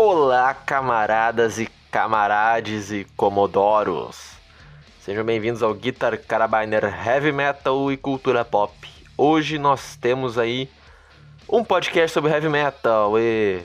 Olá, 0.00 0.54
camaradas 0.54 1.58
e 1.58 1.68
camarades 1.90 2.92
e 2.92 3.04
comodoros. 3.16 4.30
Sejam 5.00 5.24
bem-vindos 5.24 5.60
ao 5.60 5.74
Guitar 5.74 6.16
Carabiner 6.16 6.84
Heavy 6.84 7.32
Metal 7.32 7.90
e 7.90 7.96
Cultura 7.96 8.44
Pop. 8.44 8.72
Hoje 9.16 9.58
nós 9.58 9.96
temos 9.96 10.38
aí 10.38 10.70
um 11.48 11.64
podcast 11.64 12.14
sobre 12.14 12.30
heavy 12.30 12.48
metal 12.48 13.18
e 13.18 13.60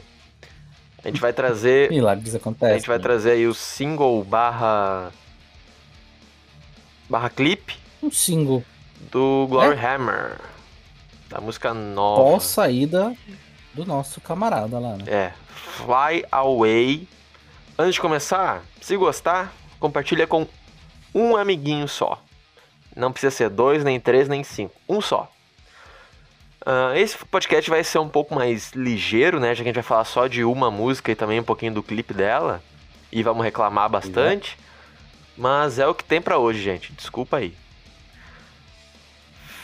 a 1.04 1.08
gente 1.08 1.22
vai 1.22 1.32
trazer 1.32 1.92
Milagres 1.92 2.34
acontecem. 2.34 2.74
a 2.74 2.78
gente 2.80 2.88
vai 2.88 2.98
trazer 2.98 3.34
aí 3.34 3.46
o 3.46 3.54
single 3.54 4.24
barra 4.24 5.12
barra 7.08 7.30
clipe 7.30 7.78
um 8.02 8.10
single 8.10 8.64
do 9.12 9.46
Glory 9.48 9.78
Hammer, 9.78 10.40
da 11.30 11.40
música 11.40 11.76
nova. 11.76 12.24
pós 12.24 12.44
saída 12.46 13.16
do 13.74 13.86
nosso 13.86 14.22
camarada 14.22 14.80
lá, 14.80 14.98
né? 14.98 15.04
É, 15.08 15.34
Fly 15.48 16.26
Away. 16.32 17.08
Antes 17.78 17.96
de 17.96 18.02
começar, 18.02 18.62
se 18.80 18.96
gostar, 18.96 19.52
compartilha 19.80 20.28
com 20.28 20.48
um 21.14 21.36
amiguinho 21.36 21.88
só. 21.88 22.22
Não 22.96 23.12
precisa 23.12 23.36
ser 23.36 23.50
dois, 23.50 23.84
nem 23.84 24.00
três, 24.00 24.28
nem 24.28 24.44
cinco. 24.44 24.76
Um 24.88 25.02
só. 25.02 25.32
Ah, 26.66 26.94
esse 26.96 27.18
podcast 27.26 27.70
vai 27.70 27.84
ser 27.84 28.00
um 28.00 28.08
pouco 28.08 28.36
mais 28.36 28.72
ligeiro, 28.72 29.40
né? 29.40 29.50
Já 29.50 29.64
que 29.64 29.70
a 29.70 29.72
gente 29.72 29.76
vai 29.76 29.84
falar 29.84 30.06
só 30.06 30.28
de 30.28 30.44
uma 30.44 30.70
música 30.70 31.12
e 31.12 31.16
também 31.16 31.40
um 31.40 31.44
pouquinho 31.44 31.74
do 31.74 31.84
clipe 31.84 32.14
dela. 32.14 32.62
E 33.12 33.22
vamos 33.24 33.44
reclamar 33.44 33.90
bastante. 33.90 34.58
Mas 35.36 35.80
é 35.80 35.88
o 35.88 35.96
que 35.96 36.04
tem 36.04 36.22
pra 36.22 36.38
hoje, 36.38 36.62
gente. 36.62 36.94
Desculpa 36.94 37.38
aí. 37.38 37.56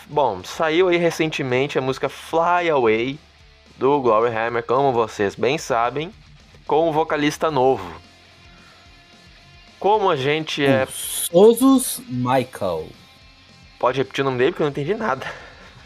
Bom, 0.07 0.43
saiu 0.43 0.87
aí 0.87 0.97
recentemente 0.97 1.77
a 1.77 1.81
música 1.81 2.09
Fly 2.09 2.69
Away 2.71 3.19
do 3.79 4.01
Glory 4.01 4.35
Hammer, 4.35 4.61
como 4.61 4.91
vocês 4.91 5.35
bem 5.35 5.57
sabem, 5.57 6.13
com 6.67 6.89
um 6.89 6.91
vocalista 6.91 7.49
novo. 7.49 7.89
Como 9.79 10.09
a 10.09 10.17
gente 10.17 10.65
é. 10.65 10.83
O 11.31 11.53
Sosus 11.55 12.01
Michael. 12.09 12.89
Pode 13.79 13.99
repetir 13.99 14.21
o 14.21 14.25
nome 14.25 14.37
dele 14.37 14.51
porque 14.51 14.63
eu 14.63 14.65
não 14.65 14.71
entendi 14.71 14.93
nada. 14.95 15.25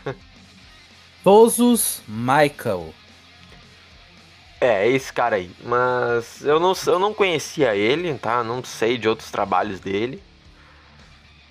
Sosus 1.24 2.02
Michael. 2.08 2.92
É, 4.60 4.88
é 4.88 4.90
esse 4.90 5.14
cara 5.14 5.36
aí. 5.36 5.52
Mas 5.64 6.44
eu 6.44 6.60
não, 6.60 6.74
eu 6.88 6.98
não 6.98 7.14
conhecia 7.14 7.76
ele, 7.76 8.12
tá? 8.18 8.44
Não 8.44 8.64
sei 8.64 8.98
de 8.98 9.08
outros 9.08 9.30
trabalhos 9.30 9.80
dele. 9.80 10.20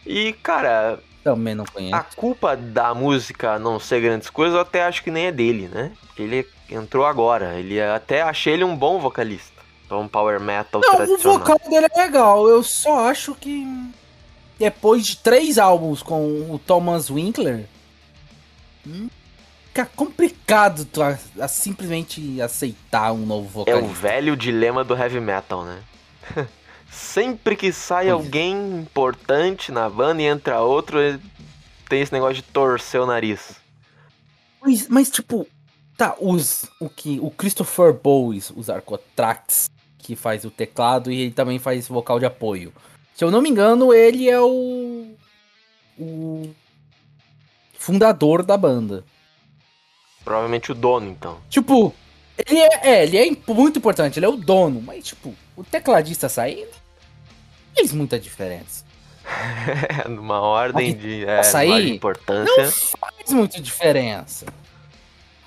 E, 0.04 0.32
cara, 0.42 0.98
Também 1.22 1.54
não 1.54 1.64
a 1.64 1.68
conheço. 1.70 2.16
culpa 2.16 2.56
da 2.56 2.92
música 2.94 3.58
não 3.58 3.78
ser 3.78 4.00
grandes 4.00 4.28
coisas, 4.28 4.54
eu 4.54 4.60
até 4.60 4.82
acho 4.84 5.02
que 5.04 5.10
nem 5.10 5.26
é 5.26 5.32
dele, 5.32 5.68
né? 5.68 5.92
Ele 6.18 6.46
entrou 6.68 7.06
agora. 7.06 7.54
Ele 7.58 7.80
até 7.80 8.22
achei 8.22 8.54
ele 8.54 8.64
um 8.64 8.76
bom 8.76 8.98
vocalista. 8.98 9.62
Então, 9.86 10.08
power 10.08 10.40
metal 10.40 10.80
Não, 10.80 10.94
o 10.94 10.96
tradicional. 10.96 11.38
vocal 11.38 11.60
dele 11.70 11.86
é 11.94 11.98
legal. 12.02 12.48
Eu 12.48 12.62
só 12.62 13.08
acho 13.08 13.34
que 13.34 13.66
depois 14.58 15.06
de 15.06 15.16
três 15.18 15.58
álbuns 15.58 16.02
com 16.02 16.50
o 16.50 16.58
Thomas 16.58 17.08
Winkler, 17.10 17.66
hum, 18.86 19.08
fica 19.68 19.86
complicado 19.94 20.84
tu 20.86 21.02
a- 21.02 21.18
a 21.40 21.46
simplesmente 21.48 22.40
aceitar 22.40 23.12
um 23.12 23.24
novo 23.26 23.60
É 23.66 23.74
o 23.74 23.80
vocalista. 23.80 23.94
velho 24.08 24.36
dilema 24.36 24.82
do 24.82 24.96
heavy 24.96 25.20
metal, 25.20 25.62
né? 25.64 25.78
Sempre 26.92 27.56
que 27.56 27.72
sai 27.72 28.08
é. 28.08 28.10
alguém 28.10 28.52
importante 28.76 29.72
na 29.72 29.88
banda 29.88 30.20
e 30.20 30.26
entra 30.26 30.60
outro, 30.60 30.98
tem 31.88 32.02
esse 32.02 32.12
negócio 32.12 32.36
de 32.36 32.42
torcer 32.42 33.00
o 33.00 33.06
nariz. 33.06 33.56
Mas, 34.60 34.88
mas, 34.88 35.10
tipo, 35.10 35.46
tá, 35.96 36.14
os, 36.20 36.66
o 36.78 36.90
que 36.90 37.18
o 37.20 37.30
Christopher 37.30 37.94
Bowes, 37.94 38.52
os 38.54 38.68
Arcotrax, 38.68 39.70
que 39.96 40.14
faz 40.14 40.44
o 40.44 40.50
teclado 40.50 41.10
e 41.10 41.22
ele 41.22 41.30
também 41.30 41.58
faz 41.58 41.88
vocal 41.88 42.18
de 42.18 42.26
apoio. 42.26 42.74
Se 43.14 43.24
eu 43.24 43.30
não 43.30 43.40
me 43.40 43.48
engano, 43.48 43.94
ele 43.94 44.28
é 44.28 44.40
o 44.40 45.14
o 45.98 46.54
fundador 47.78 48.42
da 48.42 48.56
banda. 48.56 49.02
Provavelmente 50.22 50.70
o 50.70 50.74
dono, 50.74 51.08
então. 51.08 51.38
Tipo, 51.48 51.94
ele 52.46 52.58
é, 52.58 52.80
é, 52.82 53.02
ele 53.04 53.16
é 53.16 53.52
muito 53.52 53.78
importante, 53.78 54.18
ele 54.18 54.26
é 54.26 54.28
o 54.28 54.36
dono, 54.36 54.80
mas 54.82 55.04
tipo, 55.04 55.34
o 55.56 55.64
tecladista 55.64 56.28
sair 56.28 56.66
não 56.66 56.81
fez 57.74 57.92
muita 57.92 58.18
diferença. 58.18 58.84
É, 60.04 60.08
numa 60.08 60.40
ordem 60.40 60.96
de, 60.96 61.24
é, 61.24 61.38
açaí? 61.38 61.86
de 61.86 61.92
importância. 61.94 62.64
Não 62.64 62.72
faz 62.72 63.30
muita 63.30 63.60
diferença. 63.60 64.46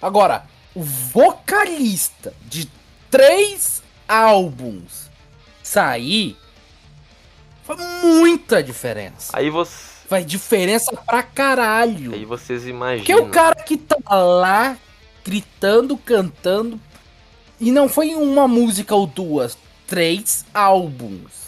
Agora, 0.01 0.45
o 0.73 0.81
vocalista 0.81 2.33
de 2.45 2.69
três 3.11 3.83
álbuns 4.07 5.09
sair 5.61 6.37
faz 7.63 7.79
muita 8.01 8.63
diferença. 8.63 9.31
Aí, 9.37 9.49
você, 9.49 9.95
Faz 10.07 10.25
diferença 10.25 10.95
pra 11.05 11.23
caralho. 11.23 12.13
aí 12.13 12.25
vocês 12.25 12.67
imaginam. 12.67 13.05
Porque 13.05 13.15
o 13.15 13.29
cara 13.29 13.55
que 13.55 13.75
tá 13.75 13.97
lá 14.13 14.77
gritando, 15.23 15.97
cantando, 15.97 16.79
e 17.59 17.71
não 17.71 17.89
foi 17.89 18.13
uma 18.13 18.47
música 18.47 18.93
ou 18.93 19.07
duas, 19.07 19.57
três 19.87 20.45
álbuns. 20.53 21.44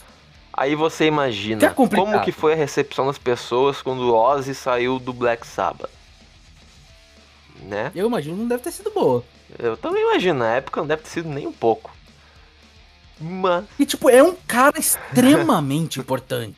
Aí 0.57 0.73
você 0.73 1.05
imagina 1.05 1.59
Que 1.59 1.65
é 1.67 1.69
como 1.69 2.19
que 2.21 2.31
foi 2.31 2.53
a 2.53 2.55
recepção 2.55 3.05
das 3.05 3.19
pessoas 3.19 3.79
quando 3.83 3.99
o 4.01 4.15
Ozzy 4.15 4.55
saiu 4.55 4.97
do 4.97 5.13
Black 5.13 5.45
Sabbath. 5.45 5.91
Né? 7.61 7.91
Eu 7.93 8.07
imagino 8.07 8.35
que 8.35 8.41
não 8.41 8.47
deve 8.47 8.63
ter 8.63 8.71
sido 8.71 8.89
boa. 8.91 9.23
Eu 9.59 9.77
também 9.77 10.01
imagino, 10.03 10.39
na 10.39 10.55
época 10.55 10.81
não 10.81 10.87
deve 10.87 11.03
ter 11.03 11.09
sido 11.09 11.29
nem 11.29 11.45
um 11.45 11.53
pouco. 11.53 11.91
Mas, 13.19 13.65
E 13.79 13.85
tipo, 13.85 14.09
é 14.09 14.21
um 14.23 14.35
cara 14.47 14.79
extremamente 14.79 15.99
importante. 16.01 16.55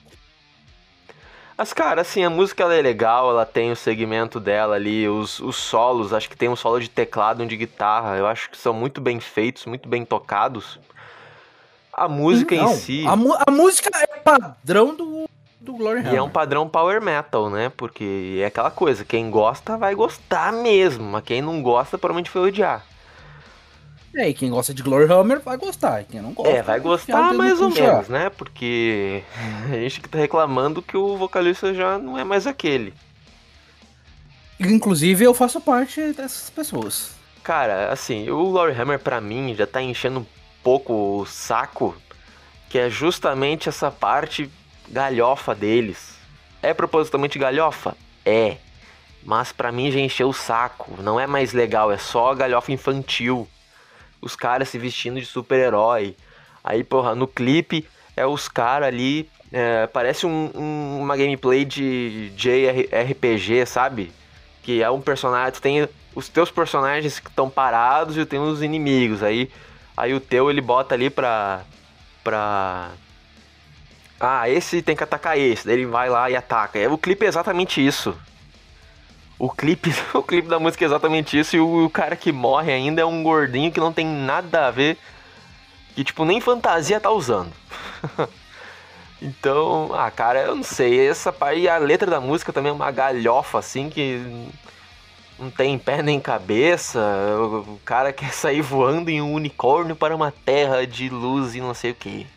mas 1.58 1.74
cara, 1.74 2.02
assim, 2.02 2.24
a 2.24 2.30
música 2.30 2.64
ela 2.64 2.76
é 2.76 2.82
legal, 2.82 3.30
ela 3.30 3.46
tem 3.46 3.72
o 3.72 3.76
segmento 3.76 4.40
dela 4.40 4.76
ali, 4.76 5.08
os, 5.08 5.40
os 5.40 5.58
solos, 5.58 6.14
acho 6.14 6.30
que 6.30 6.38
tem 6.38 6.50
um 6.50 6.56
solo 6.56 6.80
de 6.80 6.90
teclado 6.90 7.42
e 7.42 7.46
um 7.46 7.48
de 7.48 7.58
guitarra, 7.58 8.18
eu 8.18 8.26
acho 8.28 8.50
que 8.50 8.58
são 8.58 8.74
muito 8.74 9.00
bem 9.02 9.20
feitos, 9.20 9.66
muito 9.66 9.88
bem 9.90 10.06
tocados. 10.06 10.80
A 12.04 12.08
música 12.08 12.56
em 12.56 12.60
Não, 12.60 12.74
si, 12.76 13.06
A, 13.06 13.14
a 13.48 13.52
música 13.52 13.90
é 13.96 14.08
padrão 14.20 14.96
do, 14.96 15.30
do 15.60 15.74
Glory 15.74 16.02
e 16.02 16.06
é 16.06 16.10
Hammer. 16.10 16.24
um 16.24 16.30
padrão 16.30 16.68
power 16.70 17.02
metal, 17.02 17.50
né? 17.50 17.72
Porque 17.76 18.40
é 18.42 18.46
aquela 18.46 18.72
coisa, 18.72 19.04
quem 19.06 19.30
gosta 19.30 19.78
vai 19.78 19.94
gostar 19.96 20.52
mesmo, 20.54 21.04
mas 21.04 21.24
quem 21.24 21.42
não 21.42 21.62
gosta 21.62 21.98
provavelmente 21.98 22.30
foi 22.30 22.42
odiar. 22.42 22.86
É, 24.16 24.28
e 24.28 24.34
quem 24.34 24.50
gosta 24.50 24.74
de 24.74 24.82
Glory 24.82 25.12
Hammer 25.12 25.40
vai 25.40 25.56
gostar. 25.56 26.02
e 26.02 26.06
Quem 26.06 26.20
não 26.20 26.32
gosta. 26.34 26.52
É, 26.52 26.64
vai 26.64 26.80
gostar 26.80 27.32
mais 27.34 27.62
ou 27.62 27.70
menos, 27.70 28.10
né? 28.10 28.30
Porque 28.32 29.22
a 29.72 29.76
gente 29.76 30.02
que 30.02 30.10
tá 30.10 30.18
reclamando 30.18 30.82
que 30.82 30.98
o 30.98 31.16
vocalista 31.16 31.74
já 31.76 32.00
não 32.00 32.18
é 32.18 32.24
mais 32.24 32.48
aquele. 32.48 32.94
Inclusive, 34.60 35.24
eu 35.24 35.34
faço 35.34 35.62
parte 35.62 36.02
dessas 36.14 36.50
pessoas. 36.50 37.12
Cara, 37.44 37.92
assim, 37.92 38.30
o 38.30 38.42
Lori 38.42 38.74
Hammer 38.74 39.00
pra 39.00 39.22
mim 39.22 39.56
já 39.56 39.66
tá 39.66 39.82
enchendo 39.82 40.26
pouco 40.64 41.20
o 41.22 41.26
saco, 41.26 41.96
que 42.70 42.78
é 42.78 42.90
justamente 42.90 43.70
essa 43.70 43.90
parte 43.90 44.50
galhofa 44.88 45.54
deles. 45.56 46.18
É 46.62 46.74
propositalmente 46.74 47.40
galhofa? 47.40 47.96
É. 48.26 48.58
Mas 49.24 49.52
pra 49.52 49.72
mim 49.72 49.92
já 49.92 50.00
encheu 50.00 50.30
o 50.30 50.34
saco. 50.34 51.02
Não 51.02 51.20
é 51.20 51.28
mais 51.28 51.54
legal, 51.54 51.92
é 51.92 51.98
só 51.98 52.34
galhofa 52.34 52.72
infantil. 52.72 53.48
Os 54.22 54.36
caras 54.36 54.70
se 54.70 54.78
vestindo 54.78 55.20
de 55.20 55.26
super-herói. 55.26 56.16
Aí, 56.64 56.84
porra, 56.84 57.16
no 57.16 57.28
clipe 57.28 57.88
é 58.16 58.26
os 58.26 58.48
caras 58.48 58.88
ali. 58.88 59.30
é, 59.52 59.88
parece 59.88 60.28
um- 60.28 60.52
um- 60.54 61.00
uma 61.02 61.18
gameplay 61.18 61.66
de 61.66 62.32
JRPG, 62.36 63.66
sabe? 63.66 64.12
Que 64.62 64.84
é 64.84 64.90
um 64.92 65.02
personagem. 65.02 65.60
Tem 65.60 65.90
os 66.14 66.30
teus 66.30 66.52
personagens 66.52 67.20
que 67.20 67.30
estão 67.30 67.50
parados 67.50 68.16
e 68.16 68.24
tem 68.28 68.38
os 68.40 68.62
inimigos. 68.62 69.24
Aí, 69.24 69.50
aí 70.00 70.14
o 70.14 70.20
teu 70.20 70.50
ele 70.50 70.62
bota 70.62 70.96
ali 70.96 71.10
pra. 71.10 71.62
pra. 72.24 72.92
Ah, 74.20 74.50
esse 74.50 74.82
tem 74.82 74.96
que 74.96 75.04
atacar 75.04 75.38
esse. 75.38 75.66
Daí 75.66 75.76
ele 75.76 75.86
vai 75.86 76.10
lá 76.10 76.30
e 76.30 76.36
ataca. 76.36 76.80
É, 76.80 76.88
O 76.88 76.98
clipe 76.98 77.26
é 77.26 77.28
exatamente 77.30 77.86
isso. 77.86 78.18
O 79.38 79.50
clipe, 79.50 79.94
o 80.14 80.24
clipe 80.24 80.48
da 80.48 80.60
música 80.60 80.84
é 80.84 80.88
exatamente 80.88 81.38
isso. 81.38 81.56
E 81.56 81.60
o, 81.60 81.86
o 81.86 81.90
cara 81.90 82.16
que 82.16 82.32
morre 82.32 82.72
ainda 82.72 83.02
é 83.02 83.06
um 83.06 83.24
gordinho 83.24 83.72
que 83.72 83.80
não 83.80 83.94
tem 83.94 84.06
nada 84.06 84.68
a 84.68 84.72
ver. 84.72 84.98
Que, 85.96 86.04
tipo, 86.04 86.24
nem 86.26 86.40
fantasia 86.42 87.00
tá 87.00 87.12
usando. 87.12 87.52
então, 89.22 89.92
ah, 89.94 90.10
cara, 90.12 90.42
eu 90.44 90.56
não 90.56 90.64
sei. 90.64 91.08
Essa 91.08 91.32
parte. 91.32 91.62
E 91.62 91.70
a 91.70 91.78
letra 91.78 92.10
da 92.10 92.22
música 92.22 92.54
também 92.54 92.70
é 92.70 92.74
uma 92.76 92.92
galhofa, 92.92 93.60
assim, 93.60 93.90
que 93.90 94.22
não 95.40 95.50
tem 95.50 95.78
pé 95.78 96.02
nem 96.02 96.20
cabeça. 96.20 97.00
O, 97.68 97.80
cara 97.86 98.12
quer 98.12 98.34
sair 98.34 98.62
voando 98.62 99.10
em 99.10 99.22
um 99.22 99.34
unicórnio 99.34 99.96
para 99.96 100.16
uma 100.16 100.32
terra 100.32 100.86
de 100.86 101.10
luz 101.10 101.56
e 101.56 101.62
não 101.62 101.74
sei 101.74 101.92
o 101.92 101.96
que. 101.96 102.28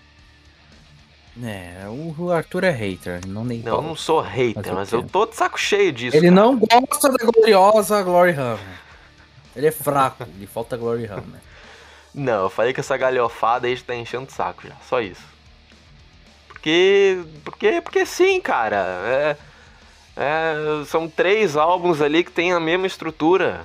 É, 1.42 1.86
o 1.88 2.30
Arthur 2.30 2.64
é 2.64 2.70
hater, 2.70 3.26
não 3.26 3.42
nem 3.42 3.60
Não, 3.60 3.76
eu 3.76 3.82
não 3.82 3.96
sou 3.96 4.20
hater, 4.20 4.54
Mas 4.56 4.66
o 4.66 4.74
mas 4.74 4.92
eu 4.92 5.02
tô 5.02 5.24
de 5.24 5.34
saco 5.34 5.58
cheio 5.58 5.90
disso. 5.90 6.14
Ele 6.14 6.28
cara. 6.28 6.40
não 6.40 6.58
gosta 6.58 7.10
da 7.10 7.24
gloriosa 7.24 8.02
Glory 8.02 8.32
Hammer. 8.32 8.80
Ele 9.56 9.66
é 9.66 9.70
fraco, 9.70 10.26
lhe 10.38 10.46
falta 10.46 10.76
Glory 10.76 11.06
Hammer. 11.06 11.40
Não, 12.14 12.42
eu 12.42 12.50
falei 12.50 12.74
que 12.74 12.80
essa 12.80 12.96
galhofada 12.98 13.66
aí 13.66 13.78
tá 13.78 13.94
enchendo 13.94 14.26
o 14.26 14.30
saco 14.30 14.68
já, 14.68 14.76
só 14.86 15.00
isso. 15.00 15.22
Porque. 16.48 17.24
Porque. 17.42 17.80
Porque 17.80 18.04
sim, 18.04 18.38
cara. 18.40 18.76
É, 18.76 19.36
é, 20.16 20.84
são 20.86 21.08
três 21.08 21.56
álbuns 21.56 22.00
ali 22.00 22.22
que 22.22 22.30
tem 22.30 22.52
a 22.52 22.60
mesma 22.60 22.86
estrutura. 22.86 23.64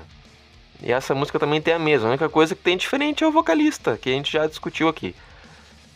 E 0.81 0.91
essa 0.91 1.15
música 1.15 1.39
também 1.39 1.61
tem 1.61 1.73
a 1.73 1.79
mesma. 1.79 2.07
A 2.07 2.11
única 2.11 2.29
coisa 2.29 2.55
que 2.55 2.61
tem 2.61 2.77
diferente 2.77 3.23
é 3.23 3.27
o 3.27 3.31
vocalista, 3.31 3.97
que 3.97 4.09
a 4.09 4.13
gente 4.13 4.31
já 4.31 4.45
discutiu 4.47 4.87
aqui. 4.87 5.15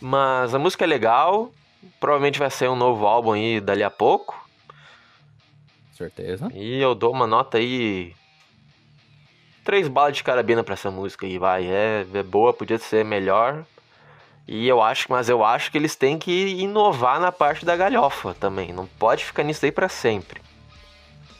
Mas 0.00 0.54
a 0.54 0.58
música 0.58 0.84
é 0.84 0.86
legal. 0.86 1.52
Provavelmente 1.98 2.38
vai 2.38 2.50
sair 2.50 2.68
um 2.68 2.76
novo 2.76 3.06
álbum 3.06 3.32
aí 3.32 3.60
dali 3.60 3.82
a 3.82 3.90
pouco. 3.90 4.40
Certeza. 5.96 6.50
E 6.52 6.80
eu 6.80 6.94
dou 6.94 7.12
uma 7.12 7.26
nota 7.26 7.58
aí. 7.58 8.14
Três 9.64 9.86
balas 9.86 10.16
de 10.16 10.24
carabina 10.24 10.64
pra 10.64 10.74
essa 10.74 10.90
música 10.90 11.26
aí, 11.26 11.38
vai. 11.38 11.66
É, 11.66 12.04
é 12.12 12.22
boa, 12.22 12.52
podia 12.52 12.78
ser 12.78 13.04
melhor. 13.04 13.64
E 14.46 14.66
eu 14.66 14.82
acho, 14.82 15.06
mas 15.08 15.28
eu 15.28 15.44
acho 15.44 15.70
que 15.70 15.78
eles 15.78 15.94
têm 15.94 16.18
que 16.18 16.48
inovar 16.58 17.20
na 17.20 17.30
parte 17.30 17.64
da 17.64 17.76
galhofa 17.76 18.34
também. 18.34 18.72
Não 18.72 18.86
pode 18.86 19.24
ficar 19.24 19.42
nisso 19.42 19.64
aí 19.64 19.70
para 19.70 19.88
sempre. 19.88 20.40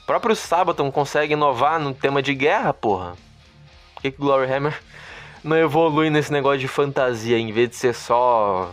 O 0.03 0.07
próprio 0.07 0.37
Sabaton 0.37 0.91
consegue 0.91 1.35
inovar 1.35 1.81
no 1.81 1.93
tema 1.93 2.23
de 2.23 2.35
guerra, 2.35 2.73
porra. 2.73 3.17
Por 3.95 4.03
que, 4.03 4.11
que 4.13 4.19
Glory 4.19 4.53
Hammer 4.53 4.81
não 5.43 5.57
evolui 5.57 6.11
nesse 6.11 6.33
negócio 6.33 6.61
de 6.61 6.69
fantasia 6.69 7.39
em 7.39 7.53
vez 7.53 7.71
de 7.71 7.77
ser 7.77 7.95
só 7.95 8.73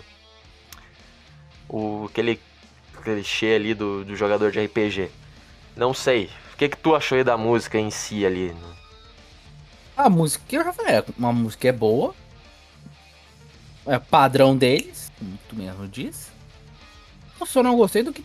o 1.67 2.07
aquele 2.09 2.39
clichê 3.03 3.55
ali 3.55 3.73
do, 3.73 4.05
do 4.05 4.15
jogador 4.15 4.51
de 4.51 4.63
RPG? 4.63 5.09
Não 5.75 5.93
sei. 5.93 6.29
O 6.53 6.57
que, 6.57 6.69
que 6.69 6.77
tu 6.77 6.95
achou 6.95 7.17
aí 7.17 7.23
da 7.23 7.37
música 7.37 7.79
em 7.79 7.89
si 7.89 8.25
ali? 8.25 8.55
A 9.95 10.09
música, 10.09 10.43
eu 10.55 10.63
já 10.63 10.73
falei, 10.73 11.03
uma 11.17 11.33
música 11.33 11.67
é 11.67 11.71
boa, 11.71 12.13
é, 13.89 13.97
padrão 13.97 14.55
deles, 14.55 15.11
como 15.17 15.39
tu 15.49 15.55
mesmo 15.55 15.87
diz. 15.87 16.31
Eu 17.39 17.45
só 17.47 17.63
não 17.63 17.75
gostei 17.75 18.03
do 18.03 18.13
que. 18.13 18.23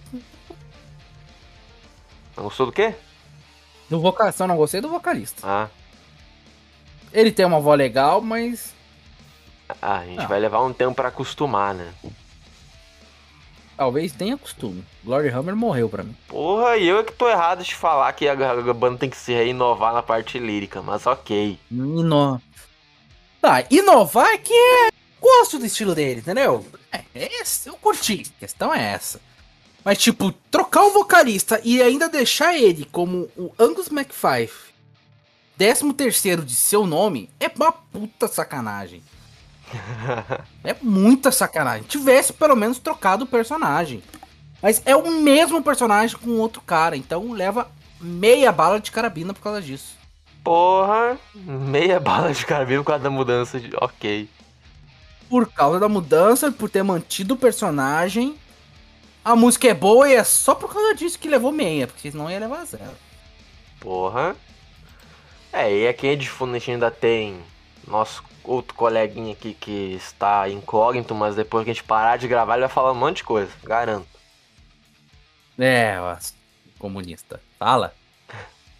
Não 2.36 2.44
gostou 2.44 2.66
do 2.66 2.72
quê? 2.72 2.94
Do 3.88 3.98
vocal, 3.98 4.30
só 4.30 4.46
não 4.46 4.58
gostei 4.58 4.82
do 4.82 4.90
vocalista. 4.90 5.40
Ah. 5.42 5.68
Ele 7.12 7.32
tem 7.32 7.46
uma 7.46 7.60
voz 7.60 7.78
legal, 7.78 8.20
mas. 8.20 8.74
Ah, 9.80 10.00
a 10.00 10.04
gente 10.04 10.20
ah. 10.20 10.26
vai 10.26 10.38
levar 10.38 10.62
um 10.62 10.72
tempo 10.72 10.94
para 10.94 11.08
acostumar, 11.08 11.74
né? 11.74 11.94
Talvez 13.74 14.12
tenha 14.12 14.36
costume. 14.36 14.84
Glory 15.02 15.30
Hammer 15.30 15.56
morreu 15.56 15.88
pra 15.88 16.02
mim. 16.02 16.14
Porra, 16.28 16.76
e 16.76 16.86
eu 16.86 16.98
é 16.98 17.04
que 17.04 17.12
tô 17.12 17.28
errado 17.28 17.64
de 17.64 17.74
falar 17.74 18.12
que 18.12 18.28
a, 18.28 18.36
banda 18.74 18.98
tem 18.98 19.10
que 19.10 19.16
se 19.16 19.32
reinovar 19.32 19.94
na 19.94 20.02
parte 20.02 20.38
lírica, 20.38 20.82
mas 20.82 21.06
ok. 21.06 21.58
Ino... 21.70 22.40
Tá, 23.40 23.64
inovar 23.70 24.28
é 24.28 24.38
que 24.38 24.52
é 24.52 24.94
gosto 25.24 25.58
do 25.58 25.64
estilo 25.64 25.94
dele, 25.94 26.20
entendeu? 26.20 26.66
É, 26.92 27.02
é 27.14 27.40
esse, 27.40 27.68
eu 27.68 27.76
curti. 27.76 28.26
A 28.36 28.40
questão 28.40 28.74
é 28.74 28.92
essa. 28.92 29.18
Mas, 29.82 29.98
tipo, 29.98 30.32
trocar 30.50 30.82
o 30.84 30.92
vocalista 30.92 31.60
e 31.64 31.82
ainda 31.82 32.08
deixar 32.08 32.54
ele 32.54 32.86
como 32.90 33.28
o 33.36 33.52
Angus 33.58 33.88
McFife, 33.88 34.72
13 35.56 35.92
terceiro 35.94 36.44
de 36.44 36.54
seu 36.54 36.86
nome, 36.86 37.30
é 37.40 37.50
uma 37.54 37.72
puta 37.72 38.28
sacanagem. 38.28 39.02
é 40.62 40.74
muita 40.82 41.30
sacanagem. 41.32 41.84
Tivesse 41.84 42.32
pelo 42.32 42.56
menos 42.56 42.78
trocado 42.78 43.24
o 43.24 43.28
personagem. 43.28 44.02
Mas 44.62 44.82
é 44.84 44.96
o 44.96 45.10
mesmo 45.10 45.62
personagem 45.62 46.16
com 46.16 46.38
outro 46.38 46.62
cara, 46.62 46.96
então 46.96 47.32
leva 47.32 47.70
meia 48.00 48.50
bala 48.50 48.80
de 48.80 48.90
carabina 48.90 49.34
por 49.34 49.42
causa 49.42 49.60
disso. 49.60 49.94
Porra, 50.42 51.18
meia 51.34 52.00
bala 52.00 52.32
de 52.32 52.44
carabina 52.44 52.82
por 52.82 52.88
causa 52.88 53.04
da 53.04 53.10
mudança 53.10 53.60
de. 53.60 53.70
Ok 53.76 54.28
por 55.28 55.50
causa 55.50 55.80
da 55.80 55.88
mudança, 55.88 56.50
por 56.52 56.70
ter 56.70 56.82
mantido 56.82 57.34
o 57.34 57.36
personagem. 57.36 58.38
A 59.24 59.34
música 59.34 59.68
é 59.68 59.74
boa 59.74 60.08
e 60.08 60.14
é 60.14 60.24
só 60.24 60.54
por 60.54 60.72
causa 60.72 60.94
disso 60.94 61.18
que 61.18 61.28
levou 61.28 61.50
meia, 61.50 61.86
porque 61.86 62.10
senão 62.10 62.30
ia 62.30 62.38
levar 62.38 62.64
zero. 62.66 62.92
Porra. 63.80 64.36
É, 65.52 65.72
e 65.72 65.88
aqui 65.88 66.08
é 66.08 66.16
de 66.16 66.28
fundo 66.28 66.54
a 66.54 66.58
gente 66.58 66.72
ainda 66.72 66.90
tem 66.90 67.40
nosso 67.86 68.22
outro 68.42 68.74
coleguinha 68.74 69.32
aqui 69.32 69.54
que 69.54 69.94
está 69.94 70.48
incógnito, 70.48 71.14
mas 71.14 71.36
depois 71.36 71.64
que 71.64 71.70
a 71.70 71.74
gente 71.74 71.84
parar 71.84 72.16
de 72.16 72.28
gravar, 72.28 72.54
ele 72.54 72.66
vai 72.66 72.74
falar 72.74 72.92
um 72.92 72.96
monte 72.96 73.18
de 73.18 73.24
coisa, 73.24 73.50
garanto. 73.62 74.06
É, 75.58 75.96
comunista. 76.78 77.40
Fala. 77.58 77.94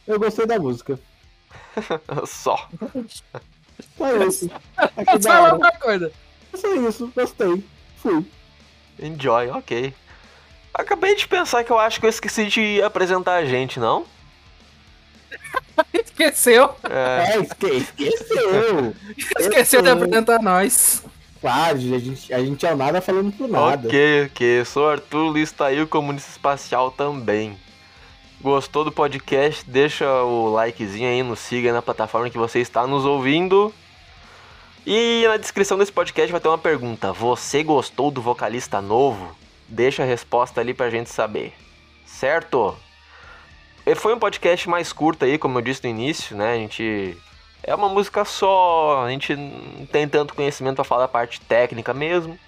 Eu 0.06 0.18
gostei 0.18 0.46
da 0.46 0.58
música. 0.58 0.98
Só. 2.26 2.68
Só 3.96 4.16
isso. 4.24 4.50
Fala 5.22 5.54
outra 5.54 5.72
coisa. 5.78 6.12
Só 6.56 6.74
isso, 6.74 7.12
gostei. 7.14 7.64
Fui. 7.96 8.24
Enjoy, 8.98 9.50
ok. 9.50 9.94
Acabei 10.72 11.14
de 11.14 11.26
pensar 11.26 11.62
que 11.64 11.70
eu 11.70 11.78
acho 11.78 12.00
que 12.00 12.06
eu 12.06 12.10
esqueci 12.10 12.46
de 12.46 12.82
apresentar 12.82 13.34
a 13.34 13.44
gente, 13.44 13.78
não? 13.78 14.04
Esqueceu. 15.92 16.74
É, 16.84 17.34
é 17.34 17.40
esque 17.40 17.66
esqueceu. 17.66 18.94
esqueceu 19.38 19.82
de 19.82 19.90
apresentar 19.90 20.40
nós. 20.40 21.02
Claro, 21.40 21.76
a 21.76 21.80
gente, 21.80 22.32
a 22.32 22.38
gente 22.38 22.64
é 22.64 22.72
o 22.72 22.76
nada 22.76 23.00
falando 23.00 23.30
por 23.32 23.48
nada. 23.48 23.86
Ok, 23.86 24.26
ok. 24.26 24.64
Sou 24.64 24.88
Arthur 24.88 25.30
Listail, 25.30 25.86
comunista 25.86 26.30
espacial 26.30 26.90
também. 26.90 27.58
Gostou 28.40 28.84
do 28.84 28.92
podcast? 28.92 29.64
Deixa 29.68 30.06
o 30.22 30.54
likezinho 30.54 31.08
aí, 31.08 31.22
nos 31.22 31.40
siga 31.40 31.72
na 31.72 31.82
plataforma 31.82 32.30
que 32.30 32.38
você 32.38 32.60
está 32.60 32.86
nos 32.86 33.04
ouvindo. 33.04 33.74
E 34.86 35.24
na 35.26 35.38
descrição 35.38 35.78
desse 35.78 35.90
podcast 35.92 36.30
vai 36.30 36.40
ter 36.40 36.48
uma 36.48 36.58
pergunta: 36.58 37.10
Você 37.12 37.62
gostou 37.62 38.10
do 38.10 38.20
vocalista 38.20 38.82
novo? 38.82 39.34
Deixa 39.66 40.02
a 40.02 40.06
resposta 40.06 40.60
ali 40.60 40.74
pra 40.74 40.90
gente 40.90 41.08
saber. 41.08 41.54
Certo? 42.04 42.76
E 43.86 43.94
foi 43.94 44.14
um 44.14 44.18
podcast 44.18 44.68
mais 44.68 44.92
curto 44.92 45.24
aí, 45.24 45.38
como 45.38 45.58
eu 45.58 45.62
disse 45.62 45.82
no 45.84 45.88
início, 45.88 46.36
né? 46.36 46.52
A 46.52 46.56
gente. 46.56 47.16
É 47.62 47.74
uma 47.74 47.88
música 47.88 48.26
só, 48.26 49.04
a 49.06 49.10
gente 49.10 49.34
não 49.34 49.86
tem 49.86 50.06
tanto 50.06 50.34
conhecimento 50.34 50.76
para 50.76 50.84
falar 50.84 51.02
da 51.02 51.08
parte 51.08 51.40
técnica 51.40 51.94
mesmo. 51.94 52.38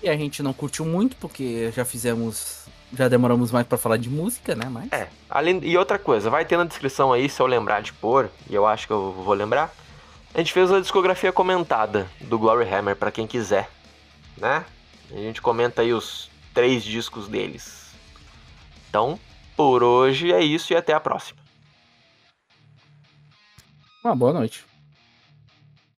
E 0.00 0.08
a 0.08 0.16
gente 0.16 0.40
não 0.40 0.52
curtiu 0.52 0.84
muito, 0.84 1.16
porque 1.16 1.72
já 1.74 1.84
fizemos. 1.84 2.66
Já 2.92 3.08
demoramos 3.08 3.50
mais 3.50 3.66
para 3.66 3.76
falar 3.76 3.96
de 3.96 4.08
música, 4.08 4.54
né? 4.54 4.66
Mas... 4.70 4.92
É. 4.92 5.08
Além, 5.28 5.60
e 5.64 5.76
outra 5.76 5.98
coisa, 5.98 6.30
vai 6.30 6.44
ter 6.44 6.56
na 6.56 6.64
descrição 6.64 7.12
aí, 7.12 7.28
se 7.28 7.42
eu 7.42 7.46
lembrar 7.46 7.82
de 7.82 7.92
pôr, 7.92 8.30
e 8.48 8.54
eu 8.54 8.64
acho 8.64 8.86
que 8.86 8.92
eu 8.92 9.12
vou 9.12 9.34
lembrar 9.34 9.74
a 10.34 10.38
gente 10.38 10.52
fez 10.52 10.70
a 10.70 10.80
discografia 10.80 11.32
comentada 11.32 12.08
do 12.20 12.38
Glory 12.38 12.68
Hammer 12.68 12.96
para 12.96 13.10
quem 13.10 13.26
quiser, 13.26 13.68
né? 14.36 14.64
A 15.10 15.16
gente 15.16 15.40
comenta 15.40 15.82
aí 15.82 15.92
os 15.92 16.30
três 16.52 16.84
discos 16.84 17.28
deles. 17.28 17.94
Então, 18.88 19.18
por 19.56 19.82
hoje 19.82 20.32
é 20.32 20.40
isso 20.42 20.72
e 20.72 20.76
até 20.76 20.92
a 20.92 21.00
próxima. 21.00 21.38
Uma 24.04 24.14
boa 24.14 24.32
noite. 24.32 24.64